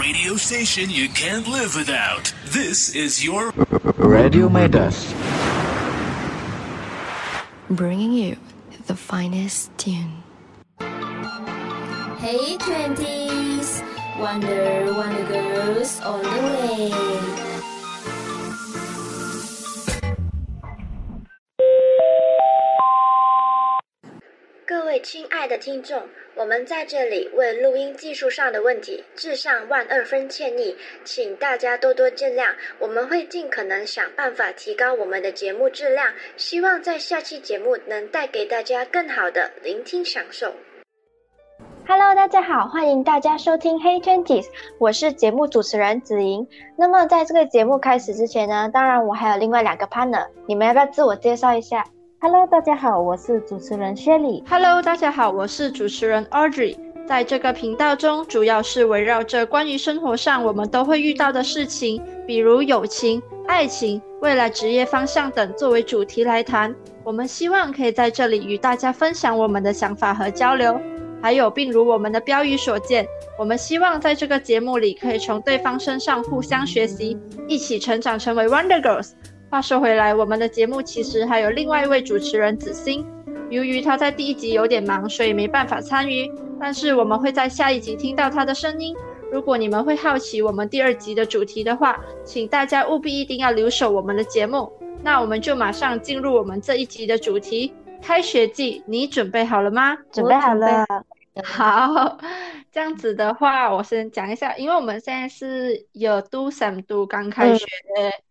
[0.00, 2.32] radio station you can't live without.
[2.46, 3.52] This is your
[3.98, 5.12] Radio Midas.
[7.68, 8.36] bringing you
[8.86, 10.22] the finest tune.
[12.18, 13.84] Hey 20s,
[14.18, 17.40] Wonder Wonder Girls on the way.
[26.36, 32.54] 我们在这里为录音技术上的问题致上万二分歉意，请大家多多见谅。
[32.78, 36.06] 我们会尽可能想办法提高我们的节目质量，
[36.36, 40.54] 希望在下期节目能带给大家更好的聆听享受。
[41.86, 44.46] Hello，大家好，欢迎大家收听《Hey Twenties
[44.78, 46.46] 我是节目主持人子莹。
[46.78, 51.84] 那么在这个节目开始之前呢，当然我还有另外两个 partner，你们要不要自我介绍一下？
[52.22, 54.44] Hello，大家好，我是主持人薛礼。
[54.46, 56.76] Hello，大家好，我是主持人 Audrey。
[57.08, 66.74] 在这个频道中，主要是围绕着关于生活上我们都会遇到的事情，比如友情、爱情、未来职业方向等作为主题来谈。
[67.04, 70.78] 我们希望可以在这里与大家分享我们的想法和交流。
[71.22, 73.06] 还有，并如我们的标语所见，
[73.38, 79.12] 我们希望在这个节目里可以从对方身上互相学习，一起成长，成为 Wonder Girls。
[79.50, 83.04] 话说回来，我们的节目其实还有另外一位主持人子欣，
[83.50, 86.30] 由于他在第一集有点忙，所以没办法参与。
[86.60, 88.94] 但是我们会在下一集听到他的声音。
[89.32, 94.72] 如果你们会好奇我们第二集的主题的话，请大家务必一定要留守我们的节目。
[95.02, 99.98] 那我们就马上进入我们这一集的主题——开学季，你准备好了吗？
[100.12, 100.86] 准备好了。
[101.42, 102.18] 好，
[102.70, 107.66] 这样子的话，我先讲一下，因为我们现在是 Year Two Sem Two 刚开学，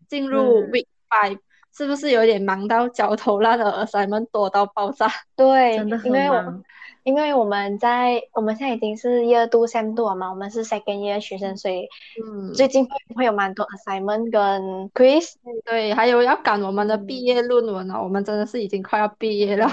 [0.07, 1.39] 进入 Week Five，、
[1.75, 5.07] 是不是有点忙到焦头烂额，assignment 多到爆炸？
[5.35, 6.63] 对，真的很因为我们
[7.03, 11.87] 因为我们在我们现在已经是 year two sem two 了嘛，我们是 second year 学生，所以
[12.23, 15.33] 嗯，最近会会有蛮多 assignment 跟 quiz。
[15.65, 19.71] 对，还有要赶我们的毕业论文了，我们真的是已经快要毕业了，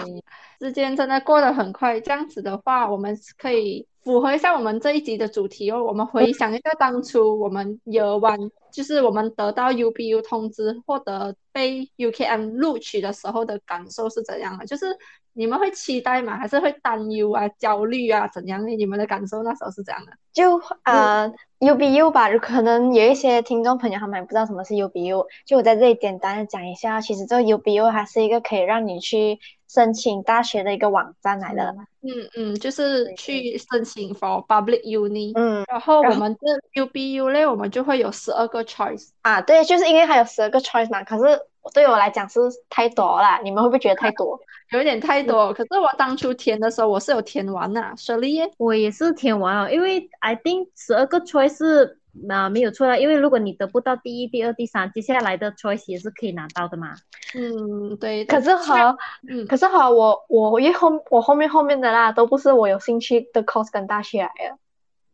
[0.60, 2.00] 时间真的过得很快。
[2.00, 5.82] 这样子的话，我们可以符合一下我们这一集的主题哦。
[5.84, 14.66] 我们回想一下当初我们 Year One，就是我们得到 UBU 通知获得被 UKM 录取的时候的感受是怎样的？
[14.66, 14.86] 就是
[15.32, 16.36] 你们会期待吗？
[16.38, 18.26] 还是会担忧啊、焦虑啊？
[18.28, 18.66] 怎样？
[18.66, 20.12] 你们的感受那时候是怎样的？
[20.32, 31.74] 就呃 UBU 吧，可能有一些听众朋友他们也不知道什么是 UBU，就我在这里简单的讲一下，其实这个 UBU 它是一个可以让你去申请大学的一个网站来的。
[31.78, 35.32] 嗯嗯嗯，就是去申请 for public uni。
[35.34, 39.08] 嗯然后我们这 UBU 类，我们就会有十二个 choice。
[39.22, 41.38] 啊，对，就是因为它有十二个 choice 嘛，可是
[41.74, 42.40] 对我来讲是
[42.70, 44.38] 太多了，你们会不会觉得太多？
[44.72, 56.94] 有一点太多，可是我当初填的时候，我是有填完呐、舍利耶，我也是填完了，因为 I think 十二个 choice 是啊、没有错啦，因为如果你得不到第一、第二、第三，接下来的 choice 也是可以拿到的嘛。
[57.34, 58.24] 嗯，对。
[58.24, 58.96] 可是好，
[59.28, 64.58] 嗯，可是好，我我因为后我后面后面的啦，都不是我有兴趣的 course 跟大学来的。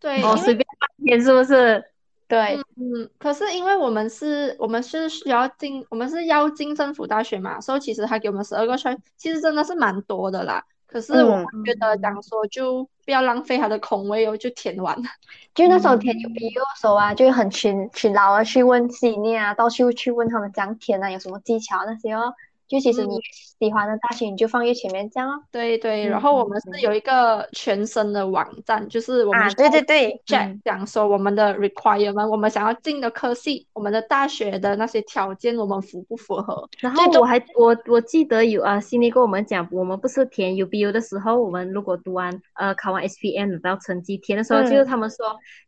[0.00, 1.84] 对，哦，随便半天是不是？
[2.28, 10.64] 对，嗯，可是因为我们是，我们是需要进，我们是要进政府大学嘛，所以其实他给我们十二个 choice，其实真的是蛮多的啦。
[10.92, 14.94] 可是我们觉得讲说就不要浪费它的空位哦，就填完。
[15.54, 22.34] 就那时候填 UBU 的时候啊，就很勤勤劳啊去问 senior 啊，到处去问他们怎样填啊，有什么技巧那些哦。
[22.72, 23.14] 就其实你
[23.60, 25.42] 喜欢的大学，你就放越前面这样哦。
[25.50, 36.68] 对对，嗯然后我们嗯是有一个全身的网站，就是我们啊，对对对，check 讲说我们的 requirement，我们想要进的科系，我们的大学的那些条件，我们符不符合？
[36.80, 45.26] 然后我还我我记得有啊，悉尼跟我们讲，我们不是填 UBU 的时候，我们如果读完呃考完 SPM 拿到成绩填的时候，嗯就是他们说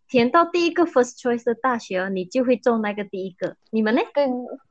[0.08, 3.56] 填到第一个 first choice 的大学，你就会中那个第一个。
[3.70, 4.00] 你们呢？
[4.14, 4.26] 对，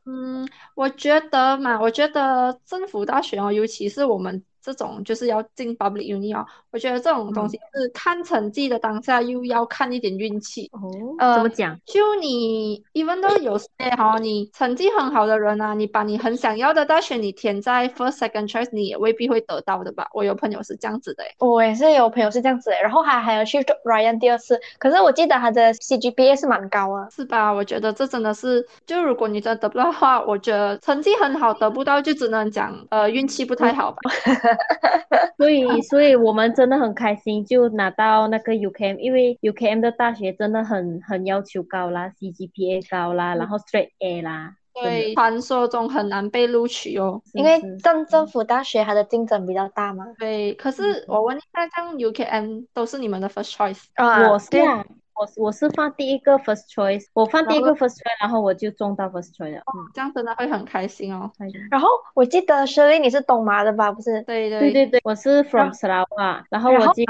[0.05, 10.69] 嗯，我觉得嘛，我觉得政府大学哦，尤其是我们这种就是要进 public uni 哦，我觉得这种东西是看成绩的当下，又要看一点运气。
[10.72, 10.79] 哦，
[11.20, 11.78] 呃怎么讲？
[11.85, 13.67] 就你，even though 有些
[13.97, 20.08] 哈，你成绩很好的人啊，你把你很想要的大学你填在 first second choice，你也未必会得到的吧？
[20.14, 21.23] 我有朋友是这样子的。
[21.40, 27.08] 我也是有朋友是这样子的，然后还还有去 Ryan 第二次，可是我记得他的 CGPA 是蛮高啊。
[27.11, 27.52] 是吧？
[27.52, 33.97] 我觉得这真的是，就如果你真的得不到的话，我觉得成绩很好得不到，就只能讲呃运气不太好吧。
[35.38, 47.22] 所以，所以我们真的很开心，就拿到那个 UKM，因为 UKM 的大学真的很很要求高啦，CGPA 高啦，然后 Straight A 啦，对，传说中很难被录取哦。
[47.34, 50.05] 因为政政府大学它的竞争比较大嘛。
[50.17, 53.84] 对，可是我问一下，像 UKM 都是你们的 first choice？
[53.96, 59.59] 啊，对我是啊，我我是放第一个 first choice，我放第一个 first choice，然后我就中到 first choice 了。
[59.59, 61.31] 嗯，这样真的会很开心哦。
[61.69, 63.91] 然后我记得 Shirley 你是东马的吧？
[63.91, 64.21] 不是？
[64.23, 67.03] 对对对对对，我是 from Sarawak，然后然后我就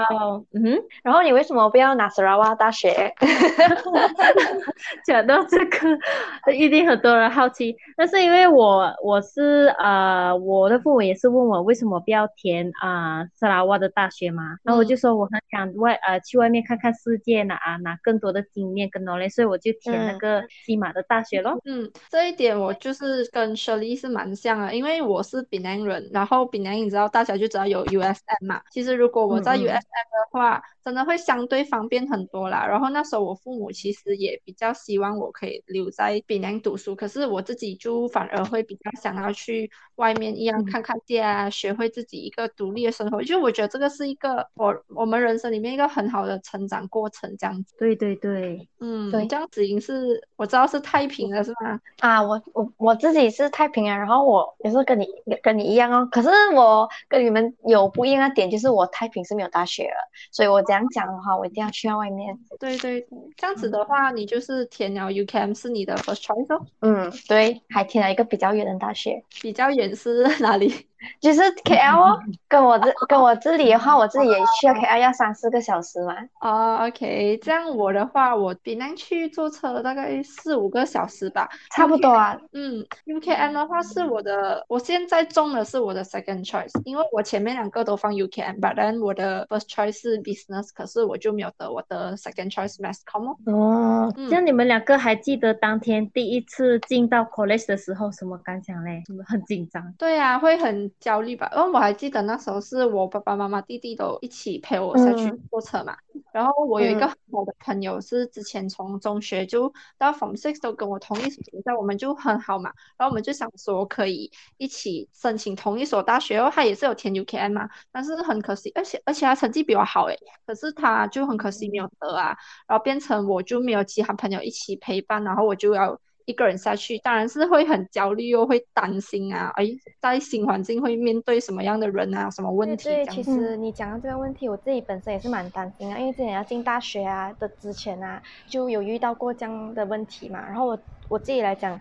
[0.54, 3.14] 嗯哼，然后你为什么不要拿 Sarawak 大学？
[5.06, 7.76] 讲到这个，一定很多人好奇。
[7.96, 21.60] 但是因为我我是呃，我的父母也是问我为什么不要填啊萨拉瓦的大学嘛，然后我就说我很想外呃去外面看看世界，呢啊拿更多的经验跟 knowledge，所以我就填那个西马的大学咯。
[21.66, 28.62] 嗯，这一点我就是跟 Shirley 是蛮像的，因为我是槟榔人，然后槟榔你知道大家就知道有 USM 嘛。
[28.72, 32.66] 其实如果我在 USM 的话，真的会相对方便很多啦。
[32.68, 43.22] 然后那时候我父母其实也比较希望我可以留在槟榔读书，可是我自己就反而会比较想要去外面一样嗯看看界啊，学会自己一个独立的生活。
[43.24, 47.74] 就我觉得这个是一个我我们人生里面一个很好的成长过程，这样子。
[47.84, 51.78] 对对对，嗯，对这样子莹是我知道是太平了，是吗？
[52.00, 55.06] 啊，我我我自己是太平人，然后我也是跟你
[55.42, 56.08] 跟你一样哦。
[56.10, 62.40] 可是我跟你们有不一样的点，就是我太平是没有大学了，所以我这样讲的话，我一定要去到外面。
[62.58, 70.74] 对对对，这样子的话，你就是填了 UCAM 是你的 first choice 哦，嗯，对，还填了一个比较远的大学，比较远是哪里？
[71.20, 72.20] 就是 KL 哦。
[72.48, 76.16] 跟我这跟我这里的话，我自己也去到 KL 要三四个小时嘛。
[76.42, 81.50] 哦，OK，这样我的话，我比那去坐车大概四五个小时吧。
[81.72, 82.38] 差不多啊。
[82.54, 93.38] 嗯，UKM 的话是我的，我现在中的是我的 second choice，因为我前面两个都放 UKM，but then 我的 first choice 是 business，可是我就没有得我的 second choice mass com 哦。
[93.46, 99.04] 哦，嗯这样你们两个还记得当天第一次进到 college 的时候什么感想嘞？
[99.10, 99.94] 你们很紧张？
[99.98, 101.52] 对啊、会很焦虑吧？
[101.56, 105.96] 因为我还记得那时候是我爸爸妈妈、弟弟都一起陪我下去嗯坐车嘛。
[106.32, 112.72] 然后我有一个嗯很好的朋友是之前从中学就到 Form Six 都跟我同一所学校，我们就很好嘛。
[112.98, 116.54] 然后我们就想说可以一起申请同一所大学然后。
[116.54, 120.16] 他也是有填 UKM 嘛，但是很可惜，而且而且他成绩比我好诶，
[120.46, 122.38] 可是他就很可惜没有得啊。
[122.68, 129.66] 然后变成我就没有其他朋友一起陪伴，然后我就要一个人下去，当然是会很焦虑又会担心啊，哎，
[130.00, 140.40] 在新环境会面对什么样的人啊，什么问对对，题这样其实你讲到这个问题，我自己本身也是蛮担心啊，因为之前要进大学啊的之前啊，就有遇到过这样的问题嘛。
[140.46, 140.80] 然后我
[141.10, 141.80] 我自己来讲，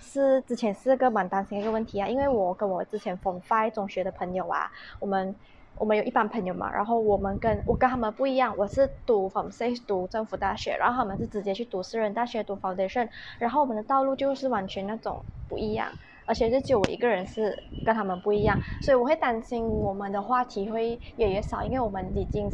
[0.00, 5.34] 是之前是个蛮担心的一个问题啊，因为我跟我之前 Form Five 中学的朋友啊，我们
[5.76, 15.88] 我们有一班朋友嘛，然后我们跟我跟他们不一样，我是读 Form Six 读政府大学，然后他们是直接去读私人大学读 Foundation，然后我们的道路就是完全那种不一样。
[16.26, 22.50] 而且就只有我一个人是跟他们不一样，所以我会担心我们的话题会越来越少，因为我们已经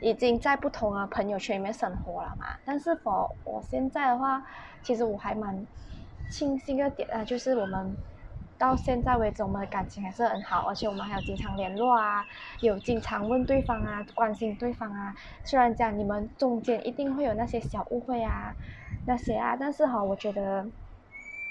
[0.00, 2.46] 已经在不同的朋友圈里面生活了嘛。
[2.64, 4.42] 但是否我现在的话，
[4.82, 5.66] 其实我还蛮
[6.30, 7.94] 庆幸个点啊，就是我们
[8.58, 12.24] 到现在为止，我们的感情还是很好，而且我们还有经常联络啊，
[12.60, 15.14] 有经常问对方啊，关心对方啊。
[15.44, 18.54] 虽然讲你们中间一定会有那些小误会啊，
[19.06, 20.66] 那些啊，但是哈，我觉得。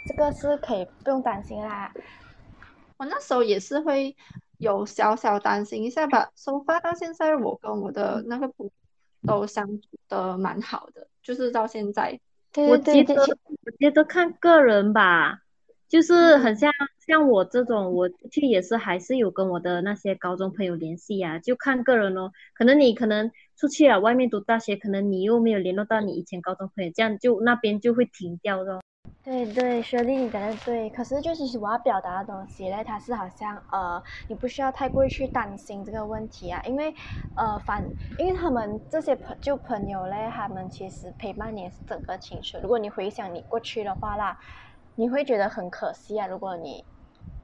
[0.07, 1.92] 这个是可以不用担心啦。
[2.98, 4.16] 我那时候也是会
[4.60, 6.30] 有小小担心一下吧。
[6.36, 8.72] 收发到现在，我跟我的那个朋友
[9.25, 12.19] 都相处的蛮好的，就是到现在。
[12.56, 15.40] 我对对对，觉得我觉得看个人吧，
[15.87, 16.71] 就是很像
[17.06, 22.31] 像我这种，我其实也是还是有跟我的那些高中朋友联系啊，就看个人哦。
[22.54, 28.81] 可能你可能出去了外面读大学，可能你又没有联络到你以前高中朋友，这样就那边就会停掉咯。
[29.23, 30.87] 对对，雪莉你讲的对。
[30.92, 36.94] 可是就其实我要表达的东西嘞，它是好像呃，你不需要太过于去担心这个问题啊，因为
[37.35, 37.83] 呃反，
[38.19, 42.61] 因为他们这些朋就朋友嘞，他们其实陪伴你是整个青春。
[42.61, 44.37] 如果你回想你过去的话啦，
[44.95, 46.25] 你会觉得很可惜啊。
[46.28, 46.85] 如果你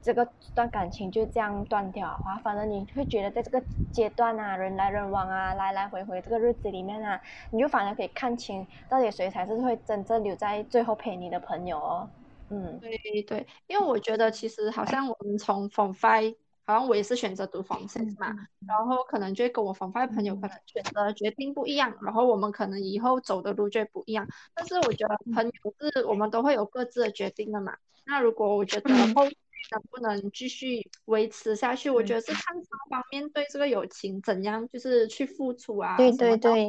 [0.00, 12.10] 这个段感情就这样断掉的话，反正你会觉得在这个阶段啊，人来人往啊，来来回回这个日子里面啊，你就反而可以看清到底谁才是会真正留在最后陪你的朋友哦。
[12.48, 18.34] 嗯，对对，因为我觉得其实好像我们从 Form Five，好像我也是选择读 Form Six 嘛，
[18.66, 24.26] 然后可能就跟我 Form Five 朋友可能选择决定不一样，然后我们可能以后走的路就不一样。
[24.54, 25.52] 但是我觉得朋友
[25.92, 27.76] 是我们都会有各自的决定的嘛。
[28.06, 29.36] 那如果我觉得后续
[29.70, 35.96] 能不能继续维持下去，我觉得是看双方面对这个友情怎样，就是去付出啊。
[35.96, 36.68] 对对对，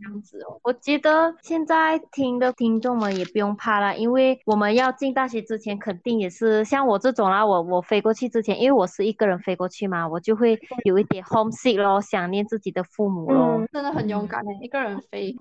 [0.00, 0.58] 这样子哦。
[0.62, 7.44] 我觉得现在听的听众们也不用怕啦，因为我们要进大学之前，肯定也是像我这种啦。
[7.44, 13.58] 我我飞过去之前，因为我是一个人飞过去嘛，我就会有一点 homesick 咯，想念自己的父母咯。
[13.58, 15.34] 嗯真的很勇敢诶，一个人飞，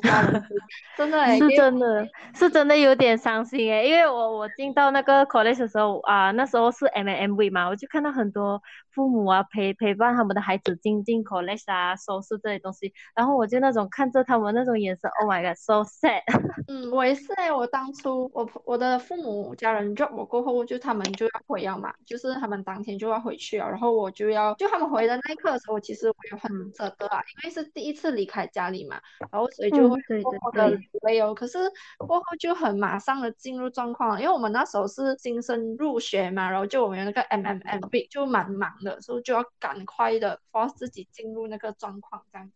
[0.96, 16.22] 真的诶，是真的，是真的有点伤心诶，因为我我进到那个 college 的时候啊，那时候是 M M V 嘛，我就看到很多父母啊陪陪伴他们的孩子进进 college 啊，收拾这些东西，然后我就那种看着他们那种眼神，Oh my god，so sad。
[16.67, 29.00] 嗯，我也是诶，我当初我我的父母家人 drop 我过后，就他们就要回了嘛，就是他们当天就要回去了，然后我就要就他们回的那一刻的时候，其实我也很舍得啊，因为是第一次离开家里嘛，
[29.31, 31.34] 然后所以就对对默默的对流泪哦。
[31.34, 31.58] 可是
[31.98, 42.51] 过后就很马上的进入状况了，因为我们那时候是新生入学嘛，然后就我们有那个 MMMB 就蛮忙的，时候就要赶快的，for 自己进入那个状况这样。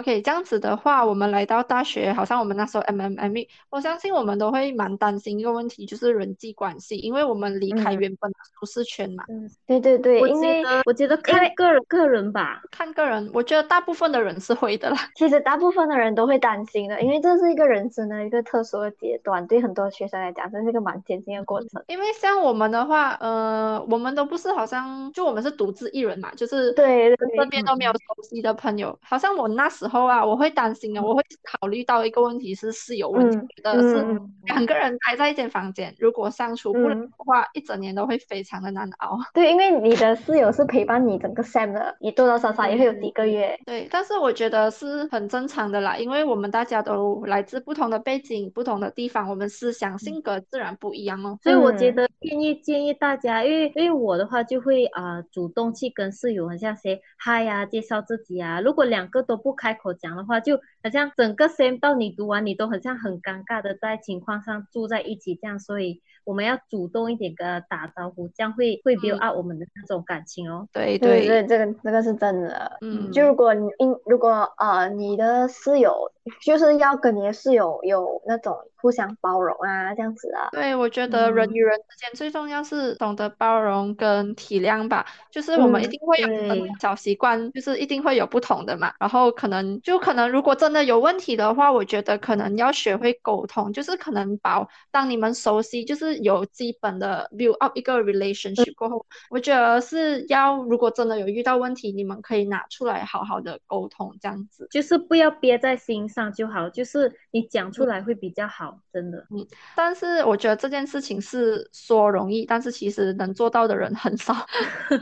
[0.00, 9.24] OK，这样子的话，我们来到大学，好像我们那时候 MMM，我相信我们都会蛮担心一个问题，就是人际关系，因为我们离开嗯原本的舒适圈嘛。
[9.28, 14.96] 嗯对对对，因为得我觉得看个人个人吧，看个人，我觉得大部分的人是会的啦。
[15.14, 21.82] 其实大部分的人都会担心的，因为这是一个人生的一个特殊的阶段，对很多学生来讲，这是一个蛮艰辛的过程。
[21.86, 28.98] 因为像我们的话，呃，我们都不是好像就我们是独自一人嘛，就是对对身边都没有熟悉的朋友。
[29.02, 39.18] 好像我那时候啊，我会担心啊，我会考虑到一个问题是室友问题，嗯觉得是两个人待在一间房间，如果相处不了嗯的话，一整年都会非常的难熬。
[39.32, 43.58] 对，因为你的室友是陪伴你整个 sem 的，你多多少少也会有几个月。
[43.66, 51.38] 对，但是我觉得是很正常的啦，因为我们大家都来自不同的背景、不同的地方，我们思想、性格自然不一样哦。
[51.42, 58.60] 所以我觉嗯得建议建议大家，因为因为我的话就会啊、呃主动去跟室友很像谁嗨呀，介绍自己啊。
[58.60, 70.68] 如果两个都不开口讲的话，就好像整个 sem 到你读完，你都很像很尴尬的在情况上住在一起这样，所以我们要主动一点跟他打招呼，这样会会 build 嗯 up 我们的那种感情哦。
[70.72, 72.78] 对对对，这个这个是真的。
[72.80, 85.06] 嗯，就如果你因如果呃你的室友就是要跟你的室友有那种互相包容啊，这样子啊，对，我觉得人嗯与人之间最重要是懂得包容跟体谅吧。
[85.30, 88.92] 就是我们一嗯定会有小习惯，就是一定会有不同的嘛。
[88.98, 104.68] 然后可能就可能如果真的有问题的话，我觉得可能要学会沟通，就是可能把当你们熟悉，就是有基本的 build up 一个 relationship 过后，我觉得是要如果真的有遇到问题，你们可以拿出来好好的沟通，这样子。
[104.70, 109.18] 就是不要憋在心上就好，就是你讲出来会比较好，真的。
[109.30, 109.44] 嗯
[109.74, 114.34] 但是我觉得这件事情是说容易，但是其实能做到的人很少。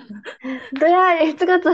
[0.81, 1.73] 对啊，这个真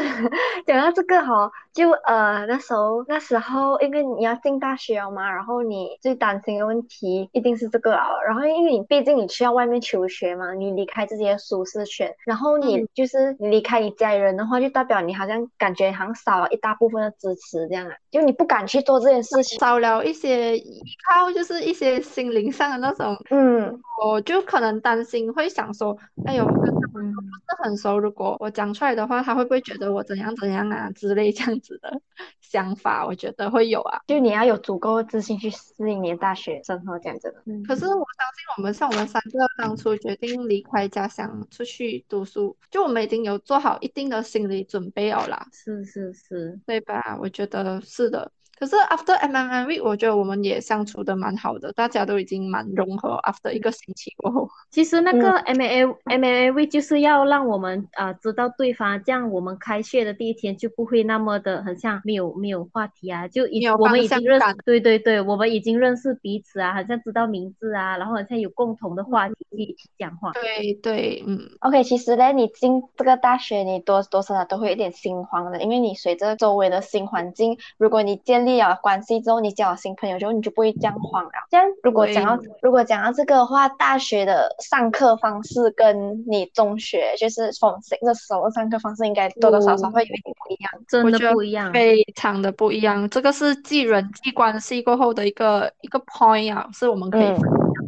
[0.67, 19.59] 讲到这个哈，就呃那时候那时候因为你要进大学了嘛，然后你最担心的问题一定是这个啊，然后因为你毕竟你去到外面求学嘛，你离开自己的舒适圈，然后你嗯就是你离开你家里人的话，就代表你好像感觉好像少了一大部分的支持这样啊，就你不敢去做这件事情。
[19.59, 32.01] 少了一些依靠，就是一些心灵上的那种，嗯，我就可能担心会想说，哎呦，我跟他们不是很熟，如果我讲出来的话，他会不会觉得我怎样怎样啊之类这样子的
[32.41, 34.01] 想法，我觉得会有啊。
[34.07, 37.43] 就你要有足够的自信去适应你的大学生活，这样子的。
[37.67, 45.47] 可是我相信我们像我们三个当初决定离开家乡出去读书，就我们已经有做好一定的心理准备了啦。
[45.53, 47.19] 是是是，对吧？
[47.21, 48.31] 我觉得是的。
[48.59, 53.19] 可是 after MMM week，我觉得我们也相处的蛮好的，大家都已经蛮融合。
[53.25, 70.33] after 一个星期过后，其实那个嗯 M A M A V 就是要让我们呃知道对方，这样我们开学的第一天就不会那么的很像没有没有话题啊，就已没有我们已经认识，对对对，我们已经认识彼此啊，好像知道名字啊，然后好像有共同的话题去去讲话。
[70.33, 81.31] 对对，嗯，OK，其实呢，你进这个大学，你多多少少都会有点心慌的，因为你随着周围的新环境，如果你建立了关系之后，你交了新朋友之后，你就不会这样慌了。
[81.51, 90.73] 这样，如果讲到如果讲到这个的话，大学的上课方式跟你中学就是从那时候上课方式，应该多多少少会有一点不一样。
[90.89, 91.73] 真的不一样。
[91.73, 93.09] 非常的不一样。
[93.11, 97.39] 这个是继人际关系过后的一个一个 point 啊，是我们可以嗯。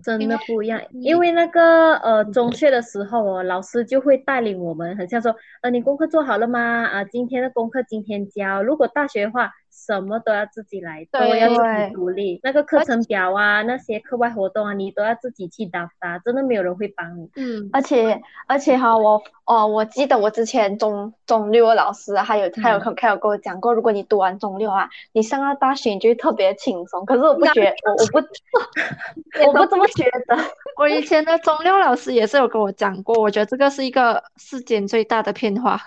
[0.02, 6.86] 真的不一样，因为那个呃中学的时候哦，老师就会带领我们，很像说，呃，你功课做好了吗？
[6.86, 8.62] 啊，今天的功课今天交。
[8.62, 12.40] 如果大学的话，什么都要自己来，都要自己独立。
[12.42, 17.30] 那个课程表啊，那些课外活动啊，你都要自己去打发，真的没有人会帮你。
[17.36, 27.04] 嗯，而且而且哈，我哦，我记得我之前中中六的老师啊还有还有嗯还有跟我讲过，如果你读完中六啊，你上到大学你就会特别轻松。
[27.06, 28.26] 可是我不觉 得，我我不
[29.46, 30.36] 我不这么觉得。
[30.76, 35.80] 我以前的中六老师也是有跟我讲过，我觉得这个是一个世间最大的骗话。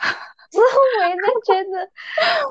[0.53, 0.65] 之后
[1.01, 1.89] 我也觉得。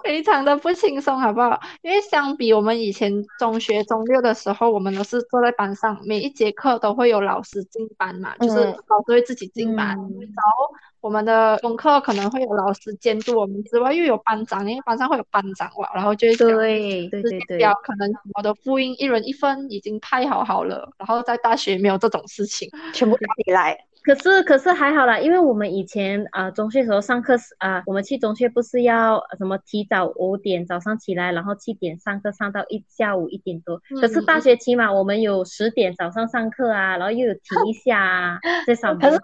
[0.02, 1.58] 非常的不轻松，好不好？
[1.82, 22.68] 因为相比我们以前中学中六的时候，我们都是坐在班上，每一节课都会有老师进班嘛，就是嗯老师会自己进班，嗯然后我们的功课可能会有老师监督我们之外，又有班长，因为班上会有班长嘛，然后就会讲对对对对表可能我的复印一人一份已经派好好了，然后在大学没有这种事情。
[22.92, 23.78] 全部自己来。
[24.04, 33.80] 可是可是还好啦，因为我们以前啊、呃中学的时候上课是啊、我们去中学不是要呃什么提早五点早上起来，然后七点上课上到一下午一点多。
[34.00, 39.22] 可是大学起码，我们有十点早上上课啊，然后又有停一下啊，在上班可是。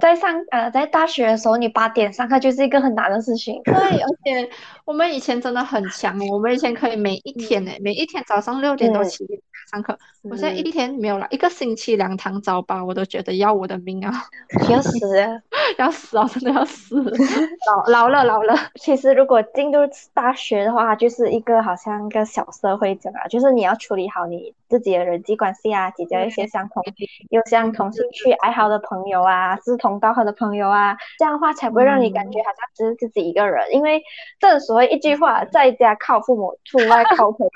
[0.00, 3.60] 在上呃在大学的时候，你八点上课就是一个很难的事情。
[3.64, 4.48] 对，而且
[4.84, 9.26] 我们以前真的很强哦，我们以前可以每一天诶，每一天早上六点多嗯起
[9.70, 9.98] 上课。
[10.22, 14.12] 我现在一天没有了，一个星期两堂早八，我都觉得要我的命啊，
[14.70, 15.40] 要死了。
[15.78, 16.94] 要死啊，真的要死，
[17.90, 18.54] 老老了老了。
[18.76, 19.80] 其实如果进入
[20.12, 26.82] 大学的话，就是一个好像一个小社会这样啊，就是你要处理好你自己的人际关系啊，结交一些相同
[27.30, 33.64] 又相同兴趣爱好的朋友啊，志同道合的朋友啊，这样的话才不会让你感觉好像只是自己一个人。
[33.72, 34.02] 因为
[34.38, 37.50] 正所谓一句话，在家靠父母，出外靠朋友。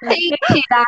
[0.00, 0.82] 听起来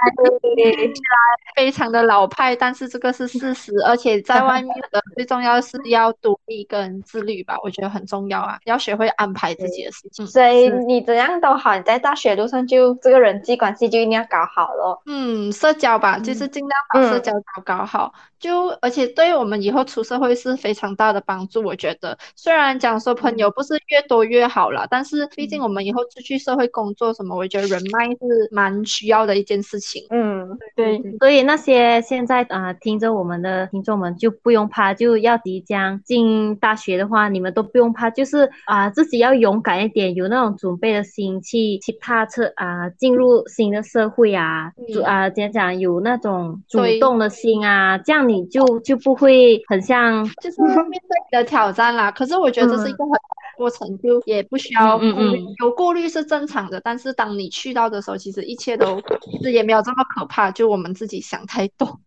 [0.55, 1.17] 听起来
[1.55, 10.27] 非常的老派，但是这个是事实，而且在外面的最重要是要独立跟自律吧，我觉得很重要啊，要学会安排自己的事情。
[10.27, 15.03] 所以你怎样都好，你在大学路上就这个人际关系就一定要搞好咯。
[15.07, 18.13] 嗯，社交吧，就是尽量把社嗯交搞搞好，
[18.43, 21.63] 就而且对我们以后出社会是非常大的帮助。
[21.63, 30.05] 我觉得，虽然讲说朋友不是越多越好啦，但是毕竟我们以后出去社会工作什么，我觉得人脉是蛮需要的一件事情。
[30.11, 50.75] 嗯，对，所以那些现在啊、呃听着我们的听众们就不用怕，就要即将进大学的话，你们都不用怕，就是啊、自己要勇敢一点，有那种准备的心去去踏测啊、进入新的社会啊，主嗯啊怎样讲有那种主动的心啊，这样你就就不会很像就是面
[51.09, 52.11] 对你的挑战啦。
[52.11, 53.13] 可是我觉得这是一个很
[53.57, 56.81] 过程，就也不需要顾嗯有顾虑是正常的。
[56.81, 62.01] 但是当你去到的时候，其实一切都其实也没有这么可怕，就我们自己想太多。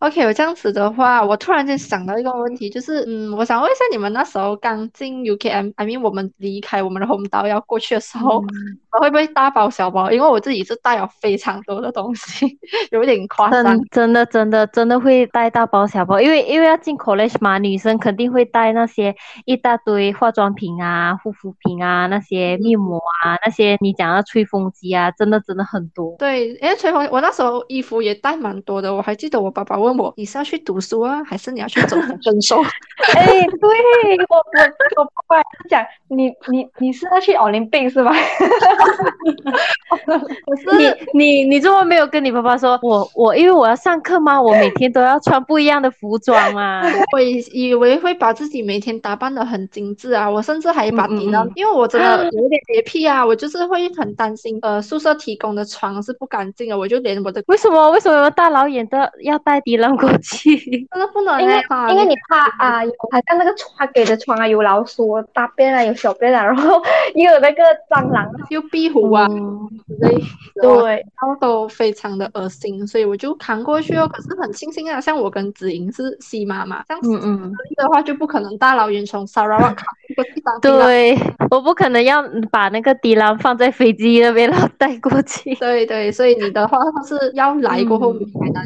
[0.00, 10.10] OK，我这样子的话，我突然间想到一个问题，就是，嗯，我想问一下，你们那时候刚进 UKM，I mean 我们离开我们的 home 岛要过去的时候，嗯会不会大包小包？
[10.10, 12.58] 因为我自己是带了非常多的东西，
[12.90, 13.64] 有点夸张。
[13.64, 26.14] 真真的真的真的会带大包小包，因为因为要进 college 嘛，女生肯定会带那些一大堆化妆品啊、护肤品啊、那些面膜啊、那些你讲的吹风机啊，真的真的很多。
[26.18, 28.94] 对，因为吹风，我那时候衣服也带蛮多的。
[28.94, 32.60] 我还记得我爸爸问我，你是要去读书啊，还是你要去走分手？
[33.16, 33.24] 哎，
[33.60, 38.12] 对我我我爸爸讲你你你是要去奥林匹克是吧？
[40.78, 46.82] 你你你怎么没有跟你爸爸说，我我因为我要上课嘛，我每天都要穿不一样的服装啊。
[47.12, 60.56] 我以以为会把自己每天打扮的很精致啊，我甚至还把嗯嗯底料，嗯因为我真的有点洁癖啊，我就是会很担心，呃，宿舍提供的床是不干净的，我就连我的为什么为什么大老远的要带迪浪过去？
[60.90, 61.54] 真的不能因为
[61.90, 66.82] 因为你怕啊，有好像那个床给的床啊，有老鼠大便啊，有小便啊，然后
[67.14, 68.30] 又有那个蟑螂啊。
[68.50, 70.14] 又壁虎啊嗯之类
[70.54, 74.06] 的，对，然后都非常的恶心，所以我就扛过去哦。
[74.06, 77.52] 可是很庆幸啊，像我跟子莹是西妈嘛，这样子嗯嗯。
[77.76, 80.84] 的话就不可能大老远从沙拉瓦扛过去当地啦。
[80.84, 81.18] 对，
[81.50, 85.54] 我不可能要把那个迪兰放在飞机那边然后带过去。
[85.54, 88.62] 对对，所以你的话是要来过后，才能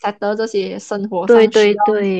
[0.00, 2.18] 去 set 这些生活对对对，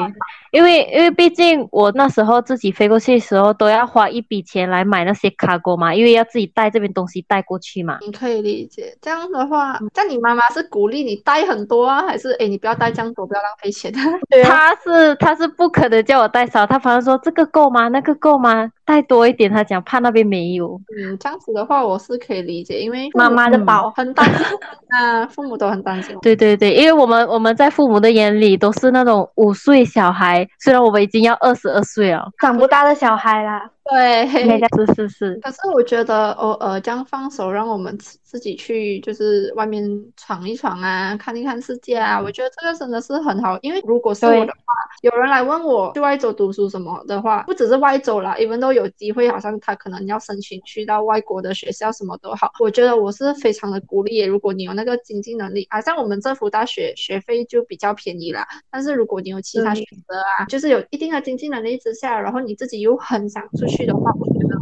[0.50, 7.98] 因为因为毕竟我那时候自己飞过去的时候，都要花一笔钱来买那些卡狗嘛，因为要自己带这边东西带过去嘛。
[8.00, 8.96] 你可以理解。
[9.00, 13.92] 这样的话，像你妈妈是鼓励你带很多啊，还是诶你不要带这样多，不要浪费钱？
[14.28, 17.88] 对啊，他是他是不可能叫我带少，他反而说这个够吗？
[17.88, 18.70] 那个够吗？
[18.90, 20.80] 带多一点，他讲怕那边没有。
[20.96, 24.44] 嗯，这样子的话我是可以理解，因为妈妈的宝很担心
[24.88, 26.16] 啊， 父母都很担心。
[26.22, 33.70] 对对对，因为我们我们在父母的眼里都是那种五岁小孩，虽然我们已经要二十二岁了，长不大的小孩啦。
[33.84, 35.34] 对，是是是。
[35.42, 39.82] 可是我觉得偶尔这样放手，让我们自自己去就是外面
[40.16, 43.58] 闯一闯啊，看一看世界啊，我觉得这个真的是很好。
[43.62, 52.52] 因为如果是我的话，有人来问我去外州读书什么的话，不只是外州啦，你们都有机会，好像他可能要申请去到外国的学校，什么都好。
[52.60, 58.46] 我觉得我是非常的鼓励，如果你有那个经济能力，好像我们政府大学学费就比较便宜啦。
[58.70, 63.70] 但是如果你有其他选择啊，就是有一定的经济能力之下，然后你自己又很想出。
[63.70, 64.56] 去的话，我觉得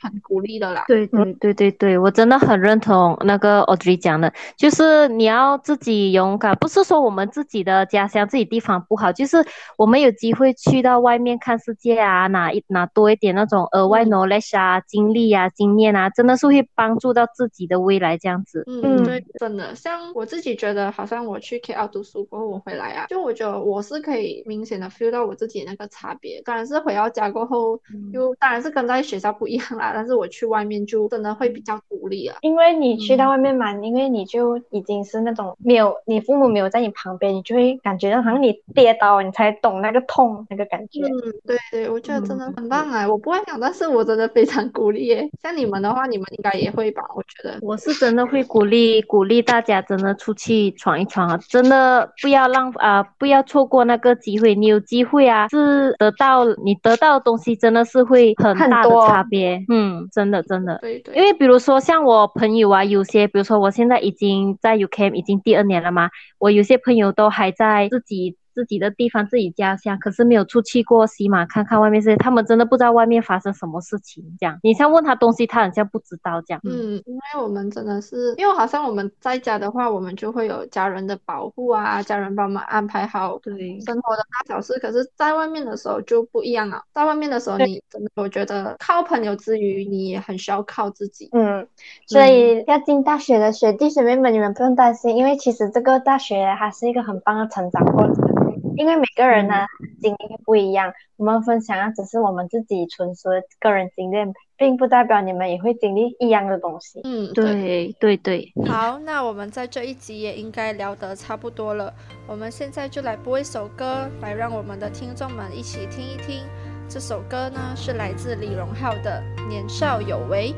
[0.00, 0.84] 很鼓励的啦。
[0.86, 9.44] 对对对对对，我真的很认同那个 Audrey 讲的，就是你要自己勇敢，不是说我们自己的家乡、自己地方不好，就是
[9.76, 18.64] 我们有机会去到外面看世界啊，拿一拿多一点那种额外 knowledge 啊、经历啊、经验啊，真的是会帮助到自己的未来这样子。
[18.66, 26.40] 嗯，对，真的，像我自己觉得，好像我去 KL 读书过后，我回来啊，就我觉得我是可以明显的 feel 到我自己那个差别。
[26.44, 27.80] 当然是回到家过后，
[28.12, 41.00] 就当然是跟在学校不一样啦，但是我去外面就真的会比较独立啊，因为你去到外面嘛，因为你就已经是那种没有你父母没有在你旁边，你就会感觉到好像你跌倒，你才懂那个痛那个感觉。
[41.04, 41.10] 嗯，
[41.46, 43.08] 对对，我觉得真的很棒啊！
[43.08, 45.28] 我不会讲，但是我真的非常鼓励耶。
[45.42, 47.02] 像你们的话，你们应该也会吧？
[47.14, 51.38] 我觉得我是真的会鼓励鼓励大家，真的出去闯一闯啊！
[51.48, 54.54] 真的不要让啊，不要错过那个机会。
[54.54, 59.62] 你有机会啊，是得到你得到的东西，真的是会很大的差别。
[59.68, 59.77] 嗯，
[60.12, 60.78] 真的真的。
[60.80, 61.14] 对对。
[61.14, 68.36] 因为比如说像我朋友啊，有些比如说我现在已经在 UK 已经第二年了嘛，我有些朋友都还在自己。
[68.58, 74.24] 自己的地方，自己家乡，可是没有出去过西马看看外面世界，他们真的不知道外面发生什么事情。
[74.40, 76.60] 这样，你像问他东西，他好像不知道这样。
[76.64, 84.76] 嗯，因为我们真的是，因为好像我们在家的话，我们就会有家人的保护啊，家人帮忙安排好对生活的大小事。
[84.80, 91.28] 可是，在外面的时候就不一样了，在外面的时候，你真的我觉得靠朋友之余，你也很需要靠自己。
[91.30, 91.64] 嗯，
[92.08, 98.47] 所以要进大学的学弟学妹们，你们不用担心，因为其实这个大学它是一个很棒的成长过程。
[98.78, 99.66] 因为每个人呢
[100.00, 107.00] 经历不一样，我们分享的只是我们自己纯属的个人经验，并不代表你们也会经历一样的东西。
[107.02, 108.52] 嗯，对对对。
[108.68, 111.92] 好，那我们在这一集也应该聊得差不多了，
[112.28, 116.44] 我们现在就来播一首歌，来让我们的听众们一起听一听。
[116.88, 120.52] 这首歌呢是来自李荣浩的《年少有为》。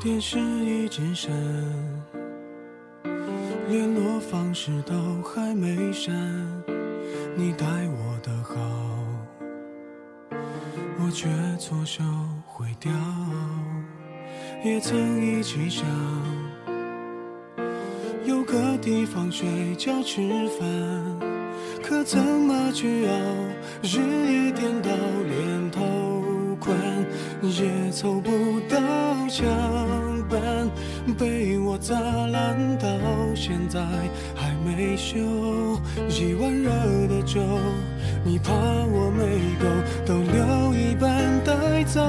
[0.00, 1.28] 电视已经删，
[3.68, 6.14] 联络方式都还没删。
[7.36, 8.54] 你待我的好，
[11.00, 12.04] 我却错手
[12.46, 12.92] 毁掉。
[14.64, 15.84] 也曾一起想，
[18.24, 20.20] 有个地方睡觉吃
[20.60, 21.20] 饭，
[21.82, 23.12] 可怎么去熬？
[23.82, 24.90] 日夜颠倒，
[25.28, 25.82] 连头
[27.42, 28.78] 也凑不到
[29.28, 29.46] 墙
[30.28, 30.68] 板，
[31.16, 32.88] 被我砸烂到
[33.34, 33.80] 现在
[34.34, 35.18] 还没修。
[36.08, 36.70] 一碗热
[37.08, 37.40] 的粥，
[38.24, 39.66] 你怕我没够，
[40.04, 42.06] 都留一半带走，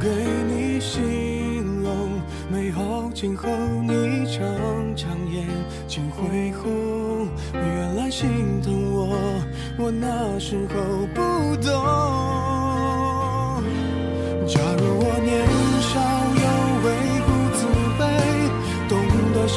[0.00, 0.08] 给
[0.48, 3.48] 你形容美好今后，
[3.82, 4.42] 你常
[4.96, 5.46] 常眼
[5.86, 7.28] 睛会红。
[7.52, 8.28] 原来心
[8.62, 9.16] 疼我，
[9.78, 12.59] 我那时候不懂。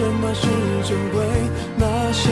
[0.03, 0.45] 什么是
[0.83, 1.23] 珍贵，
[1.77, 2.29] 那些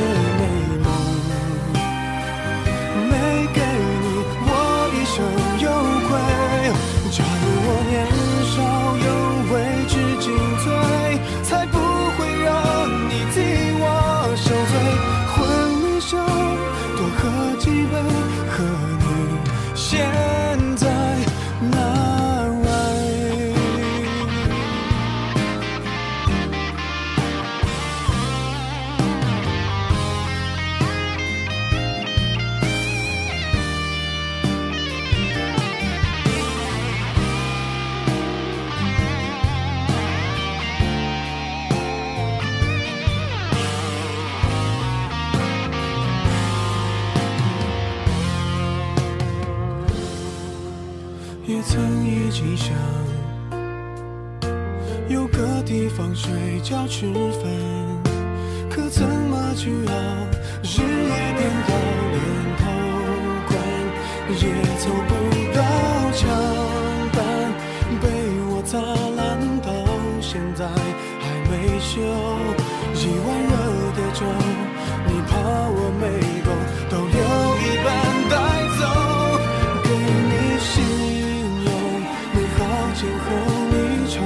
[83.02, 83.26] 好前后，
[83.72, 83.74] 你
[84.12, 84.22] 常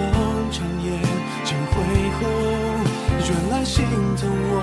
[0.51, 0.99] 常眼
[1.45, 1.73] 睛恢
[2.19, 2.21] 宏。
[3.25, 3.85] 原来心
[4.17, 4.53] 疼我，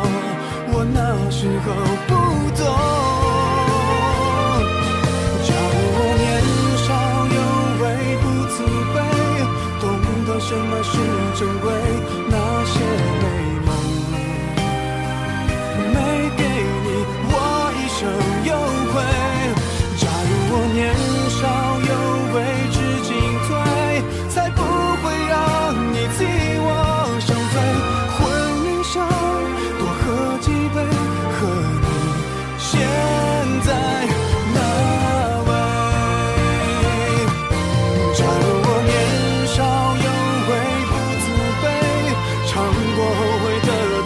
[0.71, 1.67] 我那时候
[2.07, 2.13] 不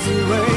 [0.06, 0.55] 的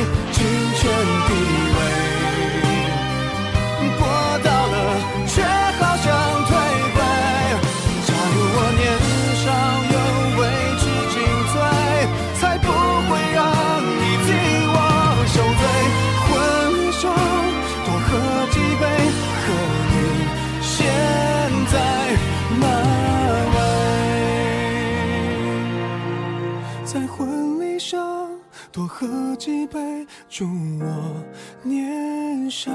[30.39, 30.45] 祝
[30.79, 31.21] 我
[31.63, 32.71] 年少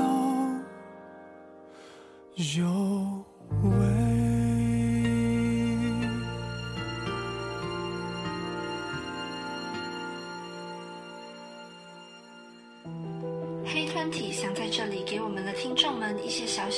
[2.35, 2.94] 有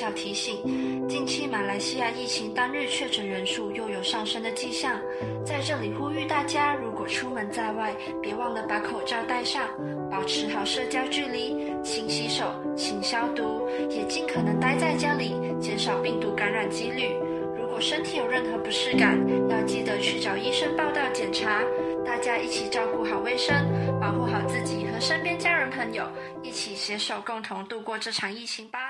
[0.07, 5.01] 一些小小提醒：近期马来西亚疫情单日确诊人数又有上升的迹象，
[5.45, 9.69] 在这里呼吁大家，如果出门在外，别忘了把口罩戴上，
[10.11, 12.45] 保持好社交距离，勤洗手，
[12.77, 17.17] 勤消毒，也尽可能待在家里，减少病毒感染几率。
[17.59, 21.63] 如果身体有任何不适感，要记得去找医生报到检查。
[22.05, 23.53] 大家一起照顾好卫生，
[24.01, 26.09] 保护好自己和身边家人朋友，
[26.43, 28.86] 一起携手共同度过这场疫情吧。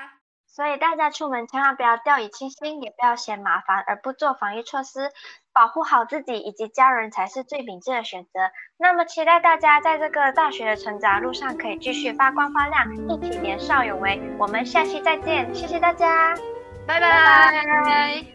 [0.57, 5.11] 所以大家出门千万不要掉以轻心，也不要嫌麻烦而不做防疫措施，
[5.53, 8.39] 保护好自己以及家人才是最明智的选择。
[8.75, 12.91] 那么期待大家在这个大学的成长路上可以继续发光发亮，
[13.21, 14.19] 一起年少有为。
[14.39, 16.33] 我们下期再见，谢谢大家，
[16.87, 18.25] 拜拜。